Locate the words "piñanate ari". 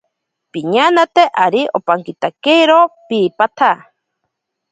0.53-1.61